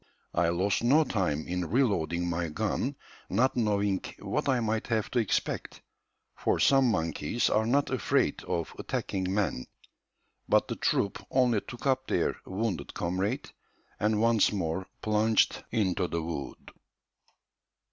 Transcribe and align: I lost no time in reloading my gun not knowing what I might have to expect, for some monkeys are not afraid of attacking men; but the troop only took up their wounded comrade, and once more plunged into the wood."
I 0.33 0.49
lost 0.49 0.83
no 0.83 1.03
time 1.03 1.47
in 1.47 1.65
reloading 1.69 2.27
my 2.27 2.47
gun 2.49 2.95
not 3.29 3.55
knowing 3.55 4.01
what 4.17 4.49
I 4.49 4.59
might 4.59 4.87
have 4.87 5.11
to 5.11 5.19
expect, 5.19 5.83
for 6.35 6.59
some 6.59 6.89
monkeys 6.89 7.51
are 7.51 7.67
not 7.67 7.91
afraid 7.91 8.43
of 8.45 8.73
attacking 8.79 9.31
men; 9.31 9.67
but 10.49 10.67
the 10.67 10.75
troop 10.75 11.23
only 11.29 11.61
took 11.61 11.85
up 11.85 12.07
their 12.07 12.37
wounded 12.47 12.95
comrade, 12.95 13.51
and 13.99 14.19
once 14.19 14.51
more 14.51 14.87
plunged 15.03 15.63
into 15.69 16.07
the 16.07 16.23
wood." 16.23 16.71